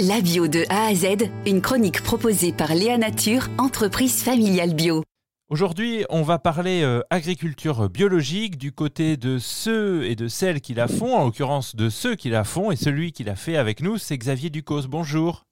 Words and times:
La 0.00 0.20
bio 0.20 0.48
de 0.48 0.64
A 0.70 0.86
à 0.86 0.94
Z, 0.96 1.30
une 1.46 1.60
chronique 1.60 2.02
proposée 2.02 2.52
par 2.52 2.74
Léa 2.74 2.98
Nature, 2.98 3.46
entreprise 3.58 4.24
familiale 4.24 4.74
bio. 4.74 5.04
Aujourd'hui, 5.50 6.04
on 6.10 6.22
va 6.22 6.40
parler 6.40 6.82
euh, 6.82 7.00
agriculture 7.10 7.88
biologique 7.88 8.58
du 8.58 8.72
côté 8.72 9.16
de 9.16 9.38
ceux 9.38 10.04
et 10.06 10.16
de 10.16 10.26
celles 10.26 10.60
qui 10.60 10.74
la 10.74 10.88
font, 10.88 11.14
en 11.16 11.26
l'occurrence 11.26 11.76
de 11.76 11.88
ceux 11.90 12.16
qui 12.16 12.28
la 12.28 12.42
font, 12.42 12.72
et 12.72 12.76
celui 12.76 13.12
qui 13.12 13.22
l'a 13.22 13.36
fait 13.36 13.56
avec 13.56 13.80
nous, 13.82 13.96
c'est 13.96 14.18
Xavier 14.18 14.50
Ducos. 14.50 14.88
Bonjour. 14.88 15.44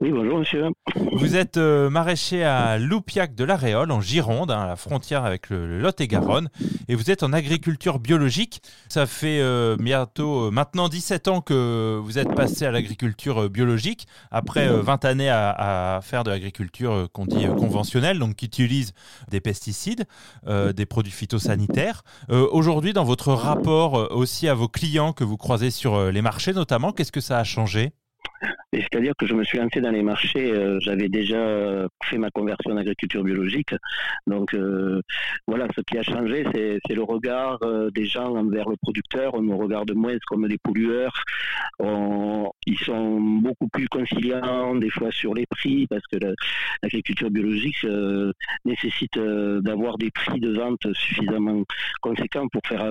Oui, 0.00 0.10
bonjour 0.10 0.38
monsieur. 0.38 0.70
Vous 1.12 1.36
êtes 1.36 1.58
euh, 1.58 1.90
maraîcher 1.90 2.44
à 2.44 2.78
Loupiac 2.78 3.34
de 3.34 3.44
la 3.44 3.56
Réole, 3.56 3.90
en 3.90 4.00
Gironde, 4.00 4.50
hein, 4.50 4.60
à 4.60 4.66
la 4.66 4.76
frontière 4.76 5.24
avec 5.24 5.50
le, 5.50 5.78
Lot-et-Garonne, 5.80 6.48
et 6.88 6.94
vous 6.94 7.10
êtes 7.10 7.22
en 7.22 7.32
agriculture 7.32 7.98
biologique. 7.98 8.62
Ça 8.88 9.06
fait 9.06 9.40
euh, 9.40 9.76
bientôt 9.78 10.46
euh, 10.46 10.50
maintenant 10.50 10.88
17 10.88 11.28
ans 11.28 11.40
que 11.40 11.98
vous 12.02 12.18
êtes 12.18 12.34
passé 12.34 12.64
à 12.64 12.70
l'agriculture 12.70 13.50
biologique, 13.50 14.06
après 14.30 14.68
20 14.68 15.04
années 15.04 15.30
à, 15.30 16.00
faire 16.02 16.24
de 16.24 16.30
l'agriculture 16.30 17.08
qu'on 17.12 17.26
dit 17.26 17.46
conventionnelle, 17.46 18.18
donc 18.18 18.36
qui 18.36 18.46
utilise 18.46 18.92
des 19.30 19.40
pesticides, 19.40 20.04
des 20.46 20.86
produits 20.86 21.12
phytosanitaires. 21.12 22.02
Aujourd'hui, 22.28 22.92
dans 22.92 23.04
votre 23.04 23.32
rapport 23.32 24.10
aussi 24.12 24.48
à 24.48 24.54
vos 24.54 24.68
clients 24.68 25.12
que 25.12 25.24
vous 25.24 25.36
croisez 25.36 25.70
sur 25.70 26.10
les 26.10 26.22
marchés 26.22 26.52
notamment, 26.52 26.92
qu'est-ce 26.92 27.12
que 27.12 27.20
ça 27.20 27.38
a 27.38 27.44
changé? 27.44 27.92
C'est-à-dire 28.80 29.12
que 29.18 29.26
je 29.26 29.34
me 29.34 29.44
suis 29.44 29.58
lancé 29.58 29.80
dans 29.80 29.90
les 29.90 30.02
marchés, 30.02 30.50
euh, 30.50 30.78
j'avais 30.80 31.08
déjà 31.08 31.86
fait 32.04 32.18
ma 32.18 32.30
conversion 32.30 32.72
en 32.72 32.76
agriculture 32.76 33.24
biologique. 33.24 33.74
Donc 34.26 34.54
euh, 34.54 35.00
voilà, 35.46 35.66
ce 35.74 35.80
qui 35.82 35.98
a 35.98 36.02
changé, 36.02 36.44
c'est 36.86 36.94
le 36.94 37.02
regard 37.02 37.58
euh, 37.62 37.90
des 37.90 38.04
gens 38.04 38.36
envers 38.36 38.68
le 38.68 38.76
producteur. 38.76 39.34
On 39.34 39.42
nous 39.42 39.56
regarde 39.56 39.92
moins 39.94 40.16
comme 40.26 40.46
des 40.48 40.58
pollueurs. 40.58 41.14
ils 42.66 42.78
sont 42.78 43.20
beaucoup 43.20 43.68
plus 43.68 43.88
conciliants 43.88 44.74
des 44.74 44.90
fois 44.90 45.10
sur 45.10 45.34
les 45.34 45.46
prix 45.46 45.86
parce 45.86 46.06
que 46.10 46.18
l'agriculture 46.82 47.30
biologique 47.30 47.86
nécessite 48.64 49.18
d'avoir 49.18 49.98
des 49.98 50.10
prix 50.10 50.40
de 50.40 50.52
vente 50.52 50.92
suffisamment 50.94 51.62
conséquents 52.00 52.48
pour 52.48 52.62
faire, 52.66 52.86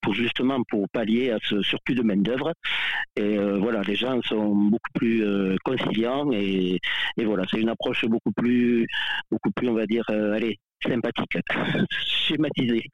pour 0.00 0.14
justement 0.14 0.62
pour 0.68 0.88
pallier 0.88 1.30
à 1.30 1.38
ce 1.42 1.62
surplus 1.62 1.94
de 1.94 2.02
main 2.02 2.16
d'œuvre. 2.16 2.52
Et 3.16 3.36
voilà, 3.36 3.82
les 3.82 3.96
gens 3.96 4.20
sont 4.22 4.54
beaucoup 4.54 4.90
plus 4.94 5.27
euh, 5.27 5.27
conciliant 5.64 6.30
et, 6.32 6.80
voilà, 7.24 7.44
c'est 7.50 7.60
une 7.60 7.68
approche 7.68 8.04
beaucoup 8.06 8.32
plus, 8.32 8.86
beaucoup 9.30 9.50
plus, 9.50 9.68
on 9.68 9.74
va 9.74 9.86
dire, 9.86 10.04
euh, 10.10 10.34
allez, 10.34 10.58
sympathique, 10.82 11.38
schématisée. 12.06 12.84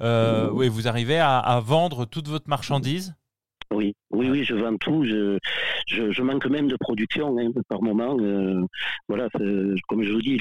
Euh, 0.00 0.50
oui, 0.52 0.68
vous 0.68 0.88
arrivez 0.88 1.18
à, 1.18 1.60
vendre 1.64 2.04
toute 2.04 2.28
votre 2.28 2.48
marchandise? 2.48 3.14
Oui, 3.72 3.94
oui, 4.10 4.28
oui, 4.30 4.44
je 4.44 4.54
vends 4.54 4.76
tout. 4.76 5.04
Je, 5.04 5.38
je, 5.86 6.22
manque 6.22 6.46
même 6.46 6.68
de 6.68 6.76
production 6.76 7.38
hein, 7.38 7.50
par 7.68 7.82
moment. 7.82 8.16
voilà, 9.08 9.28
comme 9.88 10.02
je 10.02 10.12
vous 10.12 10.22
dis, 10.22 10.38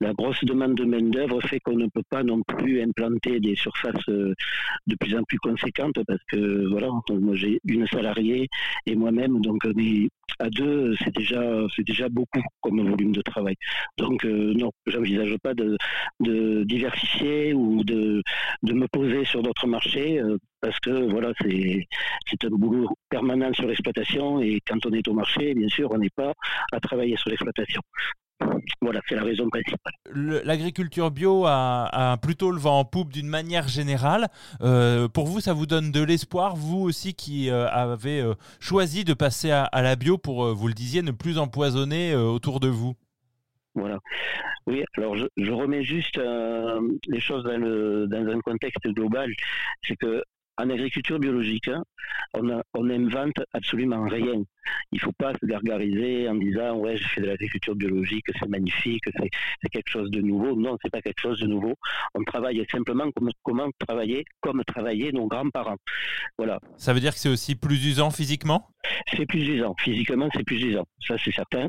la 0.00 0.12
grosse 0.14 0.42
demande 0.44 0.74
de 0.74 0.84
main-d'œuvre 0.84 1.40
fait 1.42 1.60
qu'on 1.60 1.76
ne 1.76 1.86
peut 1.86 2.02
pas 2.08 2.22
non 2.22 2.42
plus 2.42 2.82
implanter 2.82 3.40
des 3.40 3.54
surfaces 3.54 4.08
de 4.08 4.96
plus 4.98 5.14
en 5.16 5.22
plus 5.24 5.38
conséquentes 5.38 5.98
parce 6.06 6.22
que, 6.30 6.68
voilà, 6.70 6.88
moi 7.10 7.34
j'ai 7.34 7.60
une 7.66 7.86
salariée 7.86 8.48
et 8.86 8.96
moi-même, 8.96 9.40
donc 9.40 9.62
on 9.64 9.78
est 9.78 10.08
à 10.38 10.50
deux, 10.50 10.94
c'est 11.02 11.14
déjà, 11.14 11.42
c'est 11.74 11.84
déjà 11.84 12.08
beaucoup 12.08 12.42
comme 12.60 12.88
volume 12.88 13.12
de 13.12 13.22
travail. 13.22 13.54
Donc 13.98 14.24
euh, 14.24 14.52
non, 14.54 14.70
j'envisage 14.86 15.36
pas 15.42 15.54
de, 15.54 15.76
diversifier 16.64 17.54
ou 17.54 17.84
de, 17.84 18.22
de 18.62 18.72
me 18.72 18.86
poser 18.88 19.24
sur 19.24 19.42
d'autres 19.42 19.66
marchés 19.66 20.20
euh, 20.20 20.38
parce 20.60 20.78
que 20.80 21.10
voilà, 21.10 21.32
c'est, 21.40 21.86
c'est 22.26 22.44
un 22.44 22.50
boulot 22.50 22.88
permanent 23.08 23.52
sur 23.52 23.66
l'exploitation 23.66 24.40
et 24.40 24.60
quand 24.66 24.84
on 24.86 24.92
est 24.92 25.06
au 25.08 25.12
marché, 25.12 25.54
bien 25.54 25.68
sûr, 25.68 25.90
on 25.92 25.98
n'est 25.98 26.10
pas 26.10 26.32
à 26.72 26.80
travailler 26.80 27.16
sur 27.16 27.30
l'exploitation. 27.30 27.82
Voilà, 28.80 29.00
c'est 29.08 29.14
la 29.14 29.22
raison 29.22 29.48
principale. 29.48 29.92
L'agriculture 30.12 31.10
bio 31.10 31.44
a, 31.46 32.16
plutôt 32.22 32.50
le 32.50 32.58
vent 32.58 32.80
en 32.80 32.84
poupe 32.84 33.12
d'une 33.12 33.28
manière 33.28 33.68
générale. 33.68 34.28
Euh, 34.62 35.08
pour 35.08 35.26
vous, 35.26 35.40
ça 35.40 35.52
vous 35.52 35.66
donne 35.66 35.90
de 35.90 36.02
l'espoir, 36.02 36.56
vous 36.56 36.80
aussi 36.80 37.14
qui 37.14 37.50
euh, 37.50 37.68
avez 37.68 38.20
euh, 38.20 38.34
choisi 38.60 39.04
de 39.04 39.14
passer 39.14 39.50
à, 39.50 39.68
la 39.82 39.96
bio 39.96 40.18
pour, 40.18 40.54
vous 40.54 40.68
le 40.68 40.74
disiez, 40.74 41.02
ne 41.02 41.10
plus 41.10 41.38
empoisonner 41.38 42.14
autour 42.14 42.60
de 42.60 42.68
vous? 42.68 42.94
Voilà. 43.74 43.98
Oui, 44.66 44.82
alors 44.96 45.16
je, 45.16 45.50
remets 45.50 45.82
juste 45.82 46.18
les 47.08 47.20
choses 47.20 47.44
dans, 47.44 47.58
dans 48.06 48.32
un 48.32 48.40
contexte 48.40 48.86
global. 48.88 49.30
C'est 49.82 49.96
que 49.96 50.22
en 50.56 50.70
agriculture 50.70 51.18
biologique, 51.18 51.68
hein, 51.68 51.82
on 52.34 52.84
n'invente 52.84 53.40
absolument 53.52 54.04
rien. 54.04 54.44
Il 54.92 54.96
ne 54.96 55.00
faut 55.00 55.12
pas 55.12 55.32
se 55.40 55.46
gargariser 55.46 56.28
en 56.28 56.34
disant 56.34 56.76
ouais 56.76 56.96
je 56.96 57.08
fais 57.08 57.20
de 57.20 57.26
l'agriculture 57.26 57.74
biologique, 57.74 58.24
c'est 58.38 58.48
magnifique, 58.48 59.04
c'est 59.16 59.68
quelque 59.70 59.90
chose 59.90 60.10
de 60.10 60.20
nouveau. 60.20 60.56
Non, 60.56 60.76
c'est 60.82 60.90
pas 60.90 61.00
quelque 61.00 61.20
chose 61.20 61.40
de 61.40 61.46
nouveau. 61.46 61.74
On 62.14 62.22
travaille 62.24 62.64
simplement 62.70 63.10
comme 63.12 63.30
comment 63.42 63.68
travailler 63.78 64.24
comme 64.40 64.62
travaillaient 64.64 65.12
nos 65.12 65.26
grands-parents. 65.26 65.76
Voilà. 66.38 66.60
Ça 66.76 66.92
veut 66.92 67.00
dire 67.00 67.12
que 67.14 67.18
c'est 67.18 67.28
aussi 67.28 67.54
plus 67.54 67.84
usant 67.86 68.10
physiquement? 68.10 68.68
C'est 69.16 69.26
plus 69.26 69.46
usant. 69.46 69.74
Physiquement, 69.78 70.28
c'est 70.34 70.44
plus 70.44 70.62
usant. 70.62 70.84
Ça, 71.06 71.16
c'est 71.22 71.32
certain. 71.32 71.68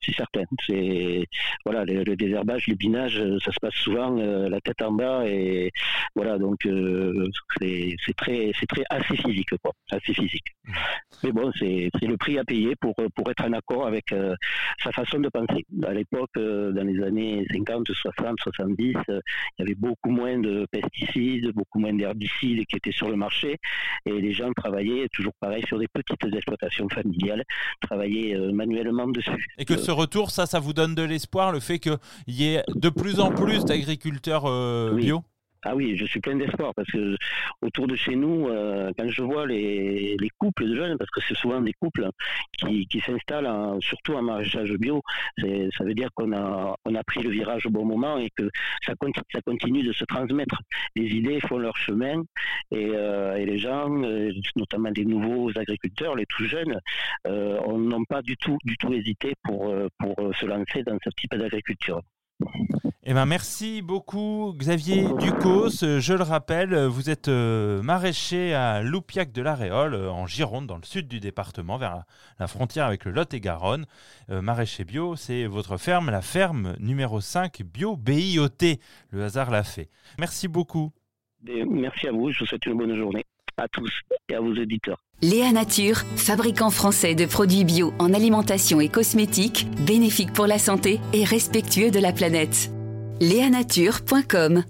C'est 0.00 0.14
certain. 0.14 0.44
C'est 0.66 1.24
voilà, 1.64 1.84
le, 1.84 2.16
désherbage, 2.16 2.66
le 2.66 2.74
binage, 2.74 3.22
ça 3.44 3.52
se 3.52 3.58
passe 3.60 3.74
souvent 3.74 4.18
euh, 4.18 4.48
la 4.48 4.60
tête 4.60 4.82
en 4.82 4.92
bas 4.92 5.26
et 5.26 5.70
voilà. 6.14 6.38
Donc 6.38 6.66
euh, 6.66 7.28
c'est 7.60 7.96
très, 8.16 8.52
c'est 8.58 8.66
très 8.66 8.84
assez 8.90 9.16
physique, 9.16 9.50
quoi. 9.62 9.72
Assez 9.90 10.14
physique. 10.14 10.46
Mmh. 10.64 10.72
Mais 11.24 11.32
bon, 11.32 11.52
c'est 11.58 11.90
le 12.02 12.16
prix 12.16 12.27
à 12.36 12.44
payer 12.44 12.74
pour 12.76 12.94
pour 13.14 13.30
être 13.30 13.44
en 13.44 13.52
accord 13.52 13.86
avec 13.86 14.12
euh, 14.12 14.34
sa 14.82 14.90
façon 14.92 15.20
de 15.20 15.28
penser. 15.28 15.64
À 15.86 15.94
l'époque, 15.94 16.30
dans 16.34 16.86
les 16.86 17.02
années 17.02 17.46
50, 17.52 17.86
60, 17.92 18.36
70, 18.42 18.96
il 19.08 19.20
y 19.58 19.62
avait 19.62 19.74
beaucoup 19.74 20.10
moins 20.10 20.38
de 20.38 20.66
pesticides, 20.70 21.52
beaucoup 21.52 21.78
moins 21.78 21.94
d'herbicides 21.94 22.66
qui 22.66 22.76
étaient 22.76 22.92
sur 22.92 23.08
le 23.08 23.16
marché 23.16 23.56
et 24.04 24.20
les 24.20 24.32
gens 24.32 24.52
travaillaient 24.52 25.08
toujours 25.12 25.32
pareil 25.40 25.62
sur 25.66 25.78
des 25.78 25.88
petites 25.88 26.18
exploitation 26.34 26.88
familiale, 26.88 27.44
travailler 27.80 28.34
euh, 28.34 28.52
manuellement 28.52 29.08
dessus. 29.08 29.46
Et 29.58 29.64
que 29.64 29.76
ce 29.76 29.90
retour, 29.90 30.30
ça, 30.30 30.46
ça 30.46 30.60
vous 30.60 30.72
donne 30.72 30.94
de 30.94 31.02
l'espoir, 31.02 31.52
le 31.52 31.60
fait 31.60 31.78
qu'il 31.78 31.98
y 32.28 32.54
ait 32.54 32.62
de 32.74 32.88
plus 32.88 33.20
en 33.20 33.30
plus 33.30 33.64
d'agriculteurs 33.64 34.46
euh, 34.46 34.94
bio? 34.94 35.22
Ah 35.64 35.74
oui, 35.74 35.96
je 35.96 36.04
suis 36.04 36.20
plein 36.20 36.36
d'espoir 36.36 36.72
parce 36.74 36.88
que 36.90 37.16
autour 37.62 37.88
de 37.88 37.96
chez 37.96 38.14
nous, 38.14 38.48
euh, 38.48 38.92
quand 38.96 39.08
je 39.08 39.22
vois 39.22 39.46
les, 39.46 40.16
couples 40.38 40.68
de 40.68 40.76
jeunes, 40.76 40.96
parce 40.98 41.10
que 41.10 41.20
c'est 41.26 41.36
souvent 41.36 41.60
des 41.60 41.72
couples 41.72 42.08
qui, 42.58 42.86
s'installent 43.04 43.48
surtout 43.80 44.14
en 44.14 44.22
maraîchage 44.22 44.72
bio, 44.74 45.02
ça 45.38 45.84
veut 45.84 45.94
dire 45.94 46.10
qu'on 46.14 46.32
a, 46.32 46.76
on 46.84 46.94
a 46.94 47.02
pris 47.02 47.22
le 47.22 47.30
virage 47.30 47.66
au 47.66 47.70
bon 47.70 47.84
moment 47.84 48.18
et 48.18 48.30
que 48.36 48.48
ça, 48.84 48.94
continue, 48.94 49.24
ça 49.32 49.40
continue 49.40 49.82
de 49.82 49.92
se 49.92 50.04
transmettre. 50.04 50.60
Les 50.94 51.06
idées 51.06 51.40
font 51.40 51.58
leur 51.58 51.76
chemin 51.76 52.22
et, 52.70 52.90
euh, 52.94 53.36
les 53.38 53.58
gens, 53.58 53.90
euh, 54.04 54.30
notamment 54.56 54.90
les 54.94 55.04
nouveaux 55.04 55.50
agriculteurs, 55.58 56.14
les 56.14 56.26
tout 56.26 56.44
jeunes, 56.44 56.78
n'ont 57.26 58.04
pas 58.04 58.22
du 58.22 58.36
tout, 58.36 58.58
du 58.64 58.76
tout 58.76 58.92
hésité 58.92 59.34
pour, 59.42 59.74
pour 59.98 60.14
se 60.36 60.46
lancer 60.46 60.82
dans 60.84 60.98
ce 61.02 61.10
type 61.10 61.34
d'agriculture. 61.34 62.00
Eh 63.10 63.14
ben, 63.14 63.24
merci 63.24 63.80
beaucoup 63.80 64.52
Xavier 64.54 65.06
Ducos. 65.18 65.70
Je 65.80 66.12
le 66.12 66.22
rappelle, 66.22 66.76
vous 66.84 67.08
êtes 67.08 67.28
euh, 67.28 67.80
maraîcher 67.80 68.52
à 68.52 68.82
Loupiac 68.82 69.32
de 69.32 69.40
la 69.40 69.54
Réole, 69.54 69.94
euh, 69.94 70.10
en 70.10 70.26
Gironde, 70.26 70.66
dans 70.66 70.76
le 70.76 70.84
sud 70.84 71.08
du 71.08 71.18
département, 71.18 71.78
vers 71.78 72.04
la 72.38 72.46
frontière 72.46 72.84
avec 72.84 73.06
le 73.06 73.12
Lot-et-Garonne. 73.12 73.86
Euh, 74.28 74.42
maraîcher 74.42 74.84
bio, 74.84 75.16
c'est 75.16 75.46
votre 75.46 75.78
ferme, 75.78 76.10
la 76.10 76.20
ferme 76.20 76.76
numéro 76.80 77.22
5 77.22 77.62
Bio 77.62 77.96
BIOT. 77.96 78.76
Le 79.10 79.24
hasard 79.24 79.50
l'a 79.50 79.62
fait. 79.62 79.88
Merci 80.18 80.46
beaucoup. 80.46 80.92
merci 81.42 82.08
à 82.08 82.12
vous, 82.12 82.30
je 82.30 82.40
vous 82.40 82.46
souhaite 82.46 82.66
une 82.66 82.76
bonne 82.76 82.94
journée 82.94 83.24
à 83.58 83.68
tous 83.68 83.90
et 84.28 84.34
à 84.34 84.40
vos 84.40 84.54
éditeurs. 84.54 85.02
Léa 85.20 85.52
Nature, 85.52 85.98
fabricant 86.16 86.70
français 86.70 87.14
de 87.14 87.26
produits 87.26 87.64
bio 87.64 87.92
en 87.98 88.14
alimentation 88.14 88.80
et 88.80 88.88
cosmétiques, 88.88 89.66
bénéfique 89.84 90.32
pour 90.32 90.46
la 90.46 90.58
santé 90.58 91.00
et 91.12 91.24
respectueux 91.24 91.90
de 91.90 91.98
la 91.98 92.12
planète. 92.12 92.70
Léanature.com 93.20 94.62